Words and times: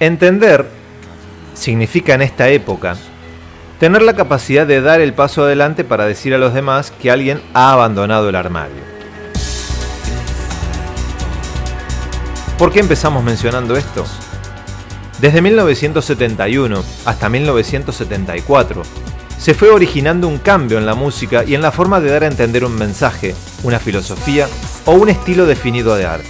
Entender 0.00 0.68
significa 1.54 2.14
en 2.14 2.22
esta 2.22 2.48
época 2.48 2.96
tener 3.78 4.02
la 4.02 4.16
capacidad 4.16 4.66
de 4.66 4.80
dar 4.80 5.00
el 5.00 5.12
paso 5.12 5.44
adelante 5.44 5.84
para 5.84 6.06
decir 6.06 6.34
a 6.34 6.38
los 6.38 6.54
demás 6.54 6.90
que 6.90 7.10
alguien 7.10 7.40
ha 7.54 7.72
abandonado 7.72 8.28
el 8.28 8.34
armario. 8.34 8.82
¿Por 12.58 12.72
qué 12.72 12.80
empezamos 12.80 13.22
mencionando 13.22 13.76
esto? 13.76 14.04
Desde 15.20 15.40
1971 15.40 16.84
hasta 17.04 17.28
1974, 17.28 18.82
se 19.38 19.54
fue 19.54 19.70
originando 19.70 20.26
un 20.26 20.38
cambio 20.38 20.78
en 20.78 20.86
la 20.86 20.94
música 20.94 21.44
y 21.44 21.54
en 21.54 21.62
la 21.62 21.72
forma 21.72 22.00
de 22.00 22.10
dar 22.10 22.24
a 22.24 22.28
entender 22.28 22.64
un 22.64 22.76
mensaje, 22.76 23.34
una 23.62 23.78
filosofía 23.78 24.48
o 24.86 24.92
un 24.92 25.08
estilo 25.08 25.46
definido 25.46 25.94
de 25.94 26.06
arte. 26.06 26.28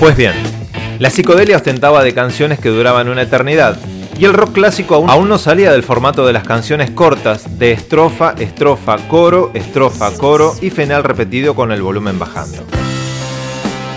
Pues 0.00 0.16
bien, 0.16 0.34
la 0.98 1.10
psicodelia 1.10 1.56
ostentaba 1.56 2.02
de 2.04 2.12
canciones 2.12 2.58
que 2.58 2.68
duraban 2.68 3.08
una 3.08 3.22
eternidad, 3.22 3.78
y 4.18 4.26
el 4.26 4.32
rock 4.32 4.52
clásico 4.52 5.04
aún, 5.08 5.28
no 5.28 5.38
salía 5.38 5.72
del 5.72 5.82
formato 5.82 6.26
de 6.26 6.32
las 6.32 6.44
canciones 6.44 6.90
cortas 6.90 7.58
de 7.58 7.72
estrofa, 7.72 8.34
estrofa, 8.38 8.96
coro, 9.08 9.50
estrofa, 9.54 10.12
coro 10.16 10.54
y 10.60 10.70
final 10.70 11.02
repetido 11.04 11.54
con 11.54 11.72
el 11.72 11.82
volumen 11.82 12.18
bajando. 12.18 12.58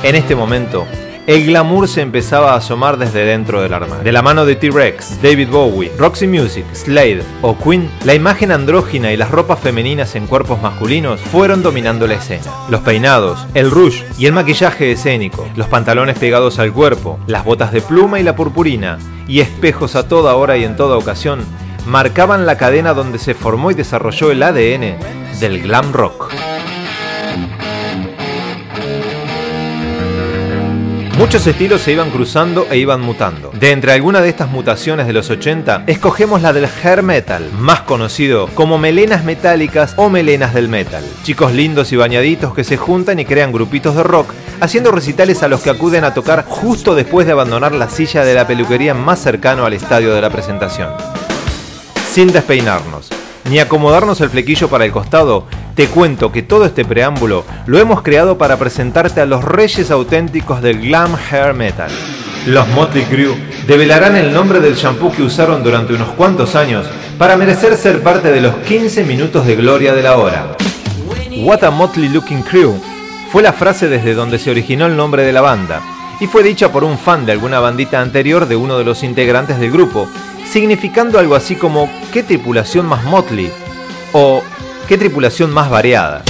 En 0.02 0.16
este 0.16 0.36
momento, 0.36 0.88
el 1.28 1.46
glamour 1.46 1.90
se 1.90 2.00
empezaba 2.00 2.54
a 2.54 2.56
asomar 2.56 2.98
desde 2.98 3.26
dentro 3.26 3.62
del 3.62 3.74
armario. 3.74 4.02
De 4.02 4.14
la 4.14 4.22
mano 4.22 4.46
de 4.46 4.56
T-Rex, 4.56 5.22
David 5.22 5.50
Bowie, 5.50 5.92
Roxy 5.98 6.26
Music, 6.26 6.66
Slade 6.72 7.22
o 7.42 7.58
Queen, 7.58 7.92
la 8.06 8.16
imagen 8.16 8.54
andrógina 8.54 9.12
y 9.12 9.18
las 9.18 9.30
ropas 9.30 9.60
femeninas 9.60 10.16
en 10.16 10.26
cuerpos 10.26 10.62
masculinos 10.62 11.20
fueron 11.20 11.62
dominando 11.62 12.08
la 12.08 12.14
escena. 12.14 12.50
Los 12.70 12.80
peinados, 12.80 13.46
el 13.56 13.70
rouge 13.72 14.06
y 14.18 14.26
el 14.26 14.32
maquillaje 14.32 14.94
escénico, 14.94 15.46
los 15.58 15.68
pantalones 15.68 16.18
pegados 16.18 16.60
al 16.60 16.72
cuerpo, 16.72 17.20
las 17.28 17.44
botas 17.44 17.74
de 17.74 17.82
pluma 17.82 18.22
y 18.22 18.24
la 18.24 18.38
purpurina, 18.38 18.98
y 19.28 19.42
espejos 19.42 19.98
a 19.98 20.08
toda 20.08 20.36
hora 20.36 20.56
y 20.56 20.64
en 20.64 20.78
toda 20.78 20.96
ocasión, 20.96 21.42
marcaban 21.86 22.46
la 22.46 22.58
cadena 22.58 22.94
donde 22.94 23.20
se 23.20 23.34
formó 23.34 23.70
y 23.70 23.74
desarrolló 23.74 24.32
el 24.32 24.44
ADN 24.44 24.98
del 25.42 25.62
glam 25.62 25.92
rock. 25.92 26.32
Muchos 31.18 31.48
estilos 31.48 31.82
se 31.82 31.94
iban 31.94 32.12
cruzando 32.12 32.68
e 32.70 32.78
iban 32.78 33.02
mutando. 33.02 33.50
De 33.52 33.72
entre 33.72 33.92
algunas 33.92 34.22
de 34.22 34.30
estas 34.30 34.52
mutaciones 34.52 35.08
de 35.08 35.14
los 35.14 35.32
80, 35.32 35.86
escogemos 35.88 36.44
la 36.44 36.54
del 36.54 36.68
hair 36.84 37.02
metal, 37.02 37.50
más 37.58 37.82
conocido 37.82 38.48
como 38.54 38.78
melenas 38.78 39.24
metálicas 39.24 39.96
o 39.98 40.10
melenas 40.10 40.54
del 40.54 40.70
metal. 40.70 41.04
Chicos 41.24 41.54
lindos 41.54 41.92
y 41.92 41.96
bañaditos 41.96 42.54
que 42.54 42.64
se 42.64 42.78
juntan 42.78 43.20
y 43.20 43.26
crean 43.26 43.52
grupitos 43.52 43.96
de 43.96 44.04
rock, 44.04 44.32
haciendo 44.62 44.92
recitales 44.92 45.42
a 45.42 45.48
los 45.48 45.62
que 45.62 45.72
acuden 45.72 46.04
a 46.04 46.14
tocar 46.14 46.46
justo 46.48 46.94
después 46.94 47.26
de 47.26 47.34
abandonar 47.34 47.74
la 47.74 47.90
silla 47.90 48.24
de 48.24 48.36
la 48.36 48.46
peluquería 48.46 48.94
más 48.94 49.18
cercano 49.18 49.66
al 49.66 49.74
estadio 49.74 50.14
de 50.14 50.22
la 50.22 50.30
presentación. 50.30 50.90
Sin 52.12 52.32
despeinarnos, 52.32 53.10
ni 53.50 53.58
acomodarnos 53.58 54.22
el 54.22 54.30
flequillo 54.30 54.68
para 54.70 54.86
el 54.86 54.92
costado, 54.92 55.48
te 55.78 55.88
cuento 55.88 56.32
que 56.32 56.42
todo 56.42 56.66
este 56.66 56.84
preámbulo 56.84 57.46
lo 57.68 57.78
hemos 57.78 58.02
creado 58.02 58.40
para 58.40 58.58
presentarte 58.58 59.22
a 59.22 59.28
los 59.28 59.44
reyes 59.44 59.92
auténticos 59.92 60.64
del 60.64 60.82
glam 60.82 61.16
hair 61.16 61.54
metal. 61.54 61.92
Los 62.48 62.68
Motley 62.70 63.04
Crue 63.04 63.36
develarán 63.68 64.16
el 64.16 64.34
nombre 64.34 64.60
del 64.60 64.74
shampoo 64.74 65.12
que 65.12 65.22
usaron 65.22 65.64
durante 65.64 65.94
unos 65.94 66.10
cuantos 66.10 66.56
años 66.56 66.88
para 67.20 67.38
merecer 67.38 67.78
ser 67.78 68.02
parte 68.02 68.32
de 68.32 68.42
los 68.42 68.56
15 68.56 69.04
minutos 69.04 69.46
de 69.46 69.56
gloria 69.56 69.94
de 69.94 70.02
la 70.02 70.18
hora. 70.18 70.58
What 71.44 71.64
a 71.64 71.70
Motley 71.70 72.10
Looking 72.10 72.42
Crew 72.42 72.82
fue 73.32 73.44
la 73.44 73.54
frase 73.54 73.88
desde 73.88 74.16
donde 74.16 74.40
se 74.40 74.50
originó 74.50 74.88
el 74.88 74.98
nombre 74.98 75.22
de 75.26 75.32
la 75.32 75.42
banda 75.42 75.84
y 76.20 76.26
fue 76.26 76.42
dicha 76.42 76.72
por 76.72 76.84
un 76.84 76.98
fan 76.98 77.28
de 77.28 77.34
alguna 77.34 77.60
bandita 77.60 78.02
anterior 78.02 78.48
de 78.48 78.56
uno 78.56 78.80
de 78.80 78.84
los 78.84 79.04
integrantes 79.04 79.60
del 79.60 79.70
grupo, 79.70 80.10
significando 80.52 81.20
algo 81.20 81.36
así 81.36 81.56
como 81.56 81.88
¿qué 82.12 82.24
tripulación 82.24 82.88
más 82.88 83.04
motley? 83.04 83.52
o 84.14 84.42
¿qué 84.88 84.98
tripulación 84.98 85.52
más 85.52 85.70
variada? 85.70 86.24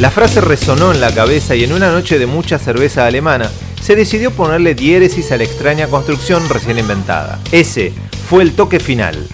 La 0.00 0.10
frase 0.10 0.40
resonó 0.40 0.92
en 0.92 1.00
la 1.00 1.12
cabeza 1.12 1.54
y 1.54 1.64
en 1.64 1.72
una 1.72 1.90
noche 1.90 2.18
de 2.18 2.26
mucha 2.26 2.58
cerveza 2.58 3.06
alemana 3.06 3.50
se 3.80 3.96
decidió 3.96 4.30
ponerle 4.30 4.74
diéresis 4.74 5.32
a 5.32 5.36
la 5.36 5.44
extraña 5.44 5.88
construcción 5.88 6.48
recién 6.48 6.78
inventada. 6.78 7.38
Ese 7.52 7.92
fue 8.28 8.42
el 8.42 8.52
toque 8.52 8.80
final. 8.80 9.26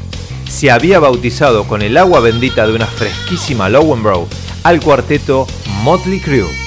Se 0.49 0.71
había 0.71 0.99
bautizado 0.99 1.65
con 1.65 1.83
el 1.83 1.97
agua 1.97 2.21
bendita 2.21 2.67
de 2.67 2.75
una 2.75 2.87
fresquísima 2.87 3.69
Lowenbrow 3.69 4.27
al 4.65 4.81
cuarteto 4.81 5.47
Motley 5.83 6.21
Crue. 6.21 6.60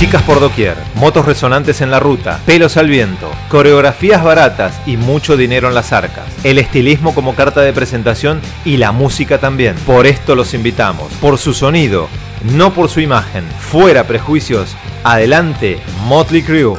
Chicas 0.00 0.22
por 0.22 0.40
doquier, 0.40 0.78
motos 0.94 1.26
resonantes 1.26 1.82
en 1.82 1.90
la 1.90 2.00
ruta, 2.00 2.40
pelos 2.46 2.78
al 2.78 2.88
viento, 2.88 3.30
coreografías 3.50 4.24
baratas 4.24 4.80
y 4.86 4.96
mucho 4.96 5.36
dinero 5.36 5.68
en 5.68 5.74
las 5.74 5.92
arcas. 5.92 6.24
El 6.42 6.58
estilismo 6.58 7.14
como 7.14 7.34
carta 7.34 7.60
de 7.60 7.74
presentación 7.74 8.40
y 8.64 8.78
la 8.78 8.92
música 8.92 9.36
también. 9.36 9.74
Por 9.84 10.06
esto 10.06 10.34
los 10.34 10.54
invitamos, 10.54 11.12
por 11.20 11.36
su 11.36 11.52
sonido, 11.52 12.08
no 12.44 12.72
por 12.72 12.88
su 12.88 13.00
imagen. 13.00 13.44
Fuera 13.58 14.04
prejuicios, 14.04 14.74
adelante 15.04 15.82
Motley 16.06 16.44
Crue. 16.44 16.78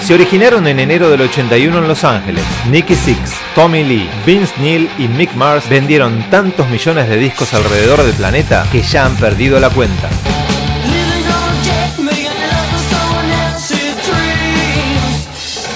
Se 0.00 0.12
originaron 0.12 0.66
en 0.66 0.80
enero 0.80 1.10
del 1.10 1.20
81 1.20 1.78
en 1.78 1.86
Los 1.86 2.02
Ángeles. 2.02 2.42
Nicky 2.72 2.96
Six, 2.96 3.36
Tommy 3.54 3.84
Lee, 3.84 4.10
Vince 4.26 4.54
Neil 4.60 4.90
y 4.98 5.06
Mick 5.06 5.32
Mars 5.34 5.68
vendieron 5.68 6.28
tantos 6.28 6.68
millones 6.70 7.08
de 7.08 7.18
discos 7.18 7.54
alrededor 7.54 8.02
del 8.02 8.14
planeta 8.14 8.66
que 8.72 8.82
ya 8.82 9.06
han 9.06 9.14
perdido 9.14 9.60
la 9.60 9.70
cuenta. 9.70 10.08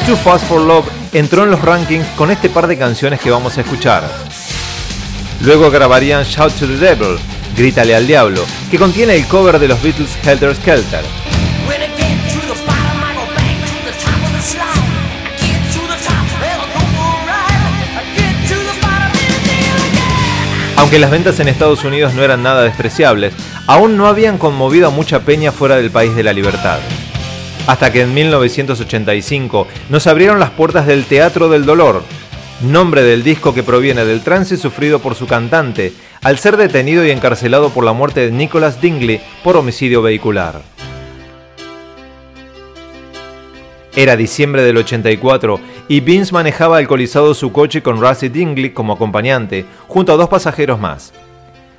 Too 0.07 0.17
Fast 0.17 0.45
for 0.47 0.61
Love 0.61 0.87
entró 1.15 1.45
en 1.45 1.51
los 1.51 1.63
rankings 1.63 2.07
con 2.09 2.31
este 2.31 2.51
par 2.51 2.67
de 2.67 2.77
canciones 2.77 3.21
que 3.21 3.31
vamos 3.31 3.57
a 3.57 3.63
escuchar. 3.63 4.05
Luego 5.41 5.71
grabarían 5.71 6.25
Shout 6.25 6.53
to 6.59 6.67
the 6.67 6.77
Devil, 6.77 7.17
Grítale 7.57 7.95
al 7.95 8.07
Diablo, 8.07 8.45
que 8.71 8.79
contiene 8.79 9.15
el 9.15 9.27
cover 9.27 9.59
de 9.59 9.67
los 9.67 9.83
Beatles 9.83 10.11
Helter 10.23 10.55
Skelter. 10.57 11.03
Aunque 20.77 20.99
las 20.99 21.11
ventas 21.11 21.41
en 21.41 21.49
Estados 21.49 21.83
Unidos 21.83 22.13
no 22.13 22.23
eran 22.23 22.43
nada 22.43 22.63
despreciables, 22.63 23.33
aún 23.67 23.97
no 23.97 24.07
habían 24.07 24.37
conmovido 24.37 24.89
a 24.89 24.91
mucha 24.91 25.21
peña 25.21 25.51
fuera 25.51 25.77
del 25.77 25.91
país 25.91 26.15
de 26.15 26.25
la 26.25 26.35
libertad 26.35 26.79
hasta 27.67 27.93
que 27.93 28.03
en 28.03 28.15
1985 28.15 29.67
nos 29.89 30.07
abrieron 30.07 30.39
las 30.39 30.51
puertas 30.51 30.87
del 30.87 31.05
Teatro 31.05 31.49
del 31.49 31.65
Dolor, 31.65 32.03
nombre 32.63 33.03
del 33.03 33.23
disco 33.23 33.55
que 33.55 33.63
proviene 33.63 34.05
del 34.05 34.23
trance 34.23 34.57
sufrido 34.57 34.99
por 34.99 35.15
su 35.15 35.27
cantante 35.27 35.93
al 36.23 36.39
ser 36.39 36.57
detenido 36.57 37.05
y 37.05 37.11
encarcelado 37.11 37.71
por 37.71 37.85
la 37.85 37.93
muerte 37.93 38.21
de 38.21 38.33
Nicholas 38.33 38.81
Dingley 38.81 39.21
por 39.43 39.57
homicidio 39.57 40.03
vehicular. 40.03 40.63
Era 43.97 44.17
diciembre 44.17 44.63
del 44.63 44.77
84 44.77 45.61
y 45.89 46.01
Vince 46.01 46.33
manejaba 46.33 46.79
alcoholizado 46.79 47.33
su 47.33 47.53
coche 47.53 47.81
con 47.81 48.01
Rusty 48.01 48.29
Dingley 48.29 48.71
como 48.71 48.95
acompañante, 48.95 49.67
junto 49.87 50.13
a 50.13 50.17
dos 50.17 50.29
pasajeros 50.29 50.81
más. 50.81 51.13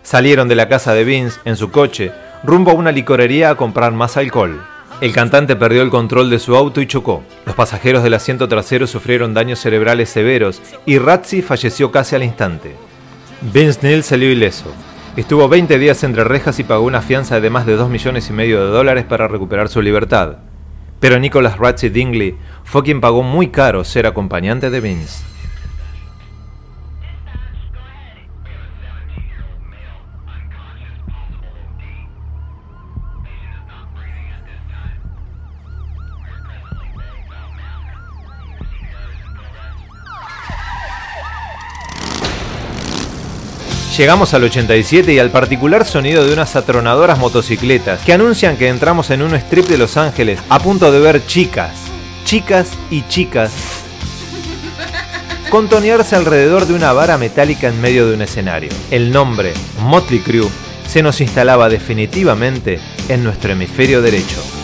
Salieron 0.01 0.48
de 0.48 0.56
la 0.56 0.69
casa 0.69 0.94
de 0.94 1.04
Vince 1.04 1.39
en 1.44 1.57
su 1.57 1.71
coche, 1.71 2.13
rumbo 2.44 2.71
a 2.71 2.75
una 2.75 2.94
licorería 2.94 3.50
a 3.50 3.56
comprar 3.56 3.92
más 3.92 4.15
alcohol. 4.15 4.62
El 5.06 5.13
cantante 5.13 5.56
perdió 5.56 5.84
el 5.84 5.92
control 5.92 6.31
de 6.31 6.40
su 6.40 6.56
auto 6.56 6.81
y 6.81 6.88
chocó. 6.88 7.22
Los 7.46 7.54
pasajeros 7.54 8.02
del 8.02 8.16
asiento 8.16 8.48
trasero 8.48 8.88
sufrieron 8.88 9.36
daños 9.36 9.60
cerebrales 9.60 10.10
severos 10.10 10.63
y 10.84 10.98
Razzi 10.98 11.44
falleció 11.44 11.92
casi 11.92 12.16
al 12.16 12.24
instante. 12.24 12.75
Vince 13.54 13.81
Neil 13.84 14.02
salió 14.02 14.31
ileso. 14.31 14.66
Estuvo 15.16 15.48
20 15.48 15.78
días 15.78 16.04
entre 16.04 16.24
rejas 16.24 16.57
y 16.57 16.63
pagó 16.63 16.86
una 16.86 17.04
fianza 17.04 17.40
de 17.40 17.52
más 17.52 17.68
de 17.68 17.75
2 17.75 17.88
millones 17.88 18.31
y 18.31 18.34
medio 18.34 18.66
de 18.66 18.72
dólares 18.72 19.06
para 19.06 19.28
recuperar 19.28 19.69
su 19.69 19.80
libertad. 19.80 20.38
Pero 21.00 21.19
Nicholas 21.19 21.60
Razzi 21.60 21.90
Dingley 21.90 22.36
fue 22.63 22.81
quien 22.81 23.00
pagó 23.00 23.22
muy 23.22 23.50
caro 23.50 23.84
ser 23.84 24.07
acompañante 24.07 24.72
de 24.72 24.81
Vince. 24.81 25.34
Llegamos 43.97 44.33
al 44.33 44.44
87 44.44 45.13
y 45.13 45.19
al 45.19 45.31
particular 45.31 45.86
sonido 45.86 46.25
de 46.25 46.33
unas 46.33 46.57
atronadoras 46.57 47.18
motocicletas 47.18 48.01
que 48.01 48.12
anuncian 48.12 48.57
que 48.57 48.68
entramos 48.68 49.09
en 49.09 49.21
un 49.21 49.33
strip 49.36 49.68
de 49.68 49.77
Los 49.77 49.95
Ángeles 49.95 50.39
a 50.50 50.59
punto 50.59 50.92
de 50.92 51.00
ver 51.00 51.25
chicas, 51.25 51.71
chicas 52.25 52.71
y 52.92 53.07
chicas 53.07 53.53
contonearse 55.50 56.18
alrededor 56.18 56.65
de 56.65 56.74
una 56.74 56.92
vara 56.92 57.18
metálica 57.18 57.69
en 57.69 57.80
medio 57.80 58.06
de 58.06 58.15
un 58.15 58.21
escenario. 58.21 58.69
El 58.92 59.13
nombre, 59.13 59.53
Motley 59.80 60.19
Crue, 60.19 60.50
se 60.86 61.01
nos 61.01 61.21
instalaba 61.21 61.69
definitivamente 61.69 62.81
en 63.07 63.24
nuestro 63.24 63.53
hemisferio 63.53 64.01
derecho. 64.01 64.55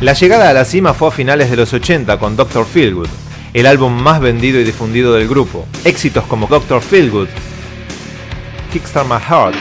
La 0.00 0.12
llegada 0.12 0.50
a 0.50 0.52
la 0.52 0.66
cima 0.66 0.92
fue 0.92 1.08
a 1.08 1.10
finales 1.10 1.48
de 1.48 1.56
los 1.56 1.72
80 1.72 2.18
con 2.18 2.36
Dr. 2.36 2.66
Feelgood, 2.66 3.08
el 3.54 3.66
álbum 3.66 3.94
más 3.94 4.20
vendido 4.20 4.60
y 4.60 4.64
difundido 4.64 5.14
del 5.14 5.26
grupo. 5.26 5.66
Éxitos 5.84 6.24
como 6.24 6.46
Dr. 6.48 6.82
Feelgood, 6.82 7.28
Kickstart 8.70 9.08
My 9.08 9.16
Heart, 9.16 9.54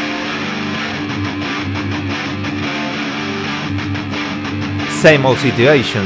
Same 5.01 5.25
Old 5.25 5.39
Situation, 5.39 6.05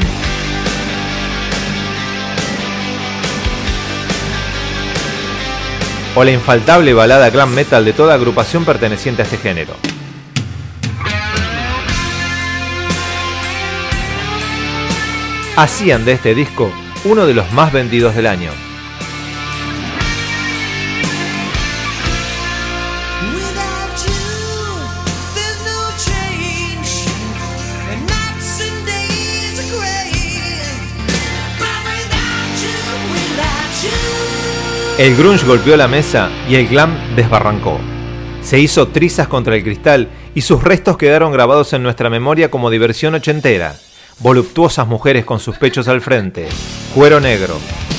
o 6.14 6.24
la 6.24 6.32
infaltable 6.32 6.94
balada 6.94 7.32
glam 7.32 7.52
metal 7.52 7.84
de 7.84 7.94
toda 7.94 8.14
agrupación 8.14 8.64
perteneciente 8.64 9.24
a 9.24 9.26
este 9.26 9.40
género. 9.40 9.74
Hacían 15.62 16.06
de 16.06 16.14
este 16.14 16.34
disco 16.34 16.72
uno 17.04 17.26
de 17.26 17.34
los 17.34 17.52
más 17.52 17.74
vendidos 17.74 18.16
del 18.16 18.28
año. 18.28 18.50
El 34.98 35.16
grunge 35.16 35.46
golpeó 35.46 35.78
la 35.78 35.88
mesa 35.88 36.30
y 36.50 36.56
el 36.56 36.68
glam 36.68 37.16
desbarrancó. 37.16 37.80
Se 38.42 38.60
hizo 38.60 38.90
trizas 38.90 39.28
contra 39.28 39.56
el 39.56 39.64
cristal 39.64 40.10
y 40.36 40.42
sus 40.42 40.64
restos 40.64 40.98
quedaron 40.98 41.32
grabados 41.34 41.74
en 41.74 41.84
nuestra 41.84 42.10
memoria 42.10 42.50
como 42.50 42.70
diversión 42.70 43.16
ochentera 43.16 43.76
voluptuosas 44.20 44.88
mujeres 44.88 45.26
con 45.26 45.40
sus 45.40 45.58
pechos 45.58 45.88
al 45.88 46.02
frente, 46.02 46.48
cuero 46.94 47.20
negro, 47.20 47.58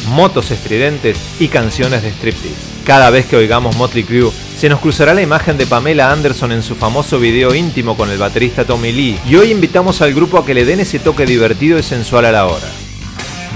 motos 0.08 0.50
estridentes 0.50 1.16
y 1.38 1.48
canciones 1.48 2.02
de 2.02 2.10
striptease. 2.10 2.70
Cada 2.84 3.10
vez 3.10 3.26
que 3.26 3.36
oigamos 3.36 3.76
Motley 3.76 4.04
Crue, 4.04 4.30
se 4.56 4.68
nos 4.68 4.80
cruzará 4.80 5.14
la 5.14 5.22
imagen 5.22 5.56
de 5.56 5.66
Pamela 5.66 6.12
Anderson 6.12 6.52
en 6.52 6.62
su 6.62 6.74
famoso 6.74 7.18
video 7.18 7.54
íntimo 7.54 7.96
con 7.96 8.10
el 8.10 8.18
baterista 8.18 8.64
Tommy 8.64 8.92
Lee, 8.92 9.18
y 9.26 9.36
hoy 9.36 9.50
invitamos 9.50 10.02
al 10.02 10.12
grupo 10.12 10.38
a 10.38 10.44
que 10.44 10.54
le 10.54 10.64
den 10.64 10.80
ese 10.80 10.98
toque 10.98 11.24
divertido 11.24 11.78
y 11.78 11.82
sensual 11.82 12.26
a 12.26 12.32
la 12.32 12.46
hora. 12.46 12.68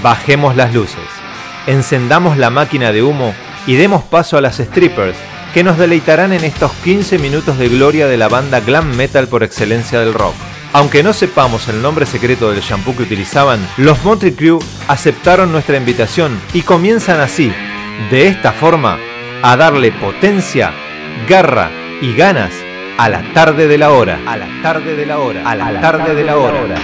Bajemos 0.01 0.55
las 0.55 0.73
luces, 0.73 0.97
encendamos 1.67 2.37
la 2.37 2.49
máquina 2.49 2.91
de 2.91 3.03
humo 3.03 3.33
y 3.67 3.75
demos 3.75 4.03
paso 4.03 4.37
a 4.37 4.41
las 4.41 4.57
strippers, 4.57 5.17
que 5.53 5.63
nos 5.63 5.77
deleitarán 5.77 6.33
en 6.33 6.43
estos 6.43 6.71
15 6.83 7.19
minutos 7.19 7.57
de 7.57 7.69
gloria 7.69 8.07
de 8.07 8.17
la 8.17 8.27
banda 8.27 8.59
glam 8.59 8.95
metal 8.95 9.27
por 9.27 9.43
excelencia 9.43 9.99
del 9.99 10.13
rock. 10.13 10.35
Aunque 10.75 11.03
no 11.03 11.13
sepamos 11.13 11.69
el 11.69 11.81
nombre 11.81 12.05
secreto 12.05 12.51
del 12.51 12.59
shampoo 12.59 12.97
que 12.97 13.03
utilizaban, 13.03 13.65
los 13.77 14.03
Motley 14.03 14.33
Crue 14.33 14.59
aceptaron 14.89 15.49
nuestra 15.53 15.77
invitación 15.77 16.37
y 16.53 16.63
comienzan 16.63 17.21
así, 17.21 17.49
de 18.11 18.27
esta 18.27 18.51
forma, 18.51 18.99
a 19.41 19.55
darle 19.55 19.93
potencia, 19.93 20.73
garra 21.29 21.71
y 22.01 22.13
ganas 22.13 22.51
a 22.97 23.07
la 23.07 23.23
tarde 23.31 23.69
de 23.69 23.77
la 23.77 23.91
hora, 23.91 24.19
a 24.27 24.35
la 24.35 24.49
tarde 24.61 24.97
de 24.97 25.05
la 25.05 25.19
hora, 25.19 25.49
a 25.49 25.55
la, 25.55 25.79
tarde, 25.79 26.13
de 26.13 26.25
la 26.25 26.35
hora. 26.35 26.75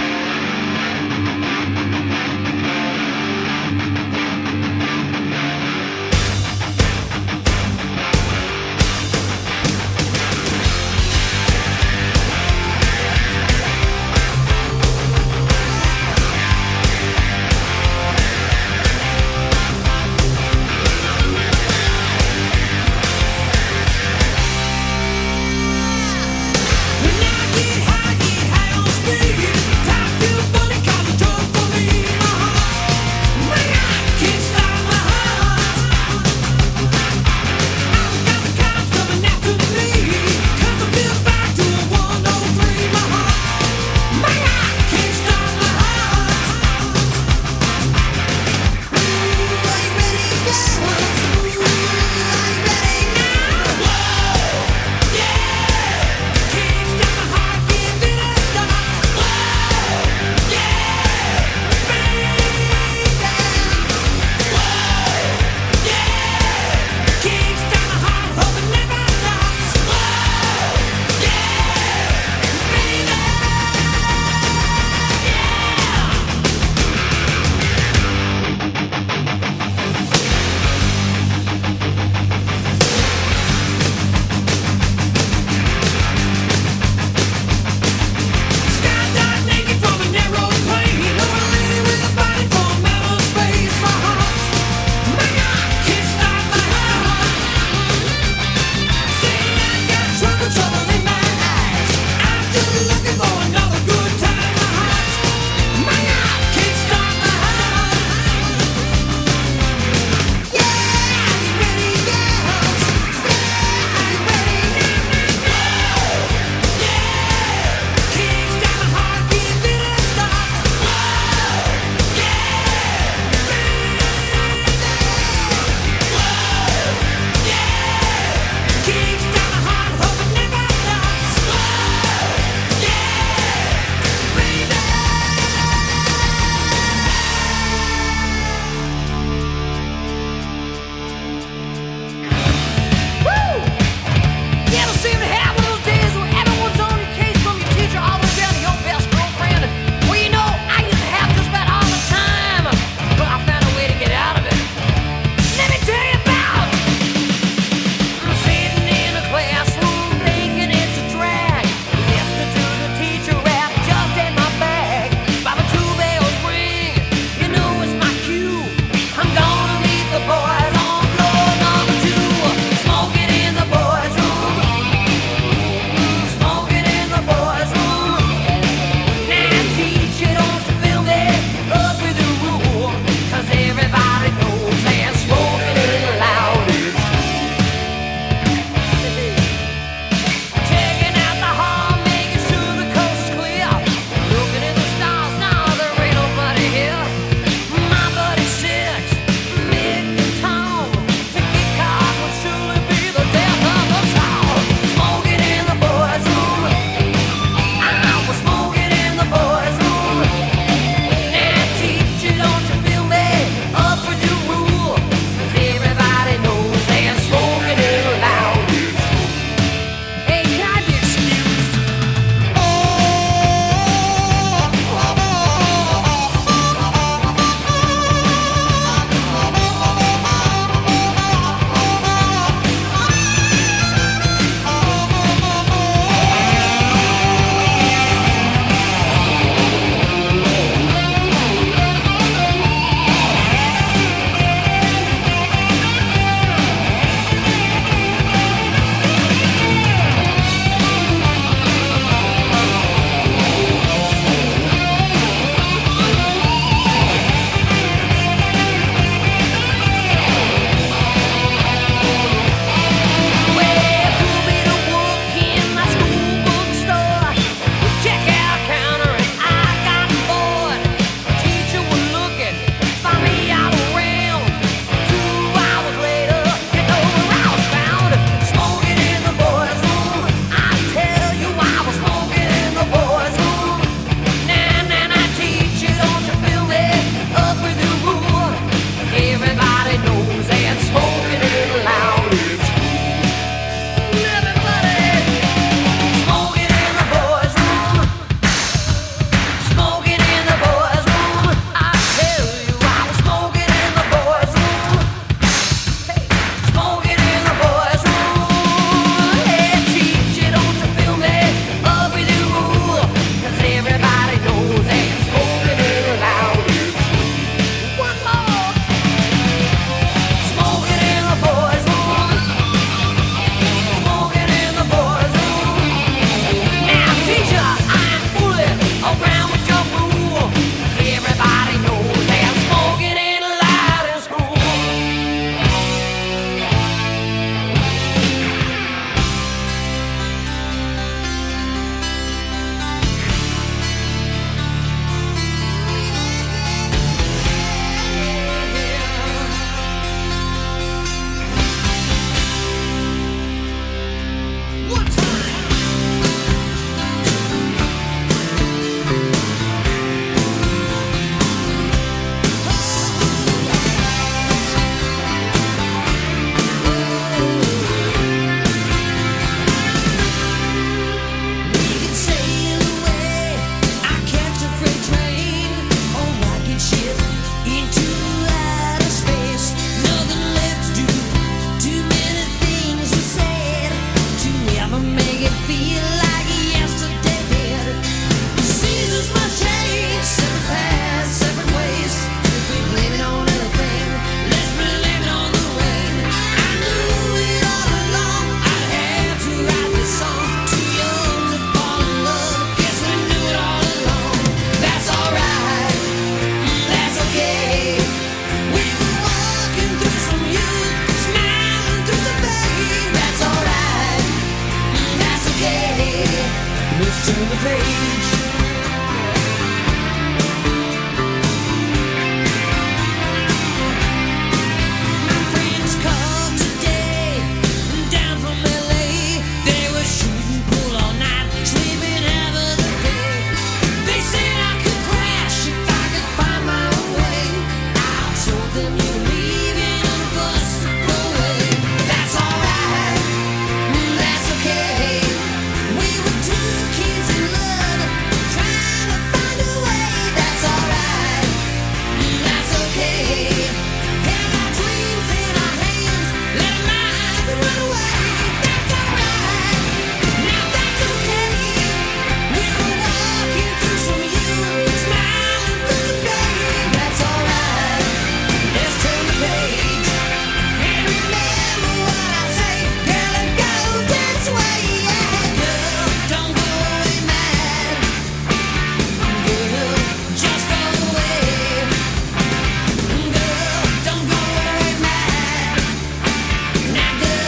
Not 486.90 487.20
good. 487.20 487.41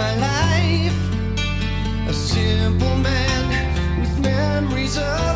my 0.00 0.14
life. 0.16 1.00
A 2.08 2.12
simple 2.12 2.96
man 3.08 3.44
with 4.00 4.18
memories 4.20 4.96
of. 4.96 5.29